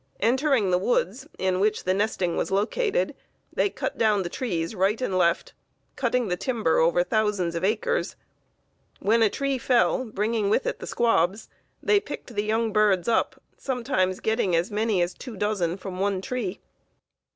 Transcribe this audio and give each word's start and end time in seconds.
Entering 0.19 0.71
the 0.71 0.79
woods 0.79 1.27
in 1.37 1.59
which 1.59 1.83
the 1.83 1.93
nesting 1.93 2.35
was 2.35 2.49
located, 2.49 3.13
they 3.53 3.69
cut 3.69 3.99
down 3.99 4.23
the 4.23 4.29
trees 4.31 4.73
right 4.73 4.99
and 4.99 5.15
left, 5.15 5.53
cutting 5.95 6.27
the 6.27 6.35
timber 6.35 6.79
over 6.79 7.03
thousands 7.03 7.53
of 7.53 7.63
acres. 7.63 8.15
When 8.99 9.21
a 9.21 9.29
tree 9.29 9.59
fell, 9.59 10.05
bringing 10.05 10.49
with 10.49 10.65
it 10.65 10.79
the 10.79 10.87
squabs, 10.87 11.49
they 11.83 11.99
picked 11.99 12.33
the 12.33 12.43
young 12.43 12.73
birds 12.73 13.07
up, 13.07 13.39
sometimes 13.59 14.21
getting 14.21 14.55
as 14.55 14.71
many 14.71 15.03
as 15.03 15.13
two 15.13 15.37
dozen 15.37 15.77
from 15.77 15.99
one 15.99 16.19
tree. 16.19 16.61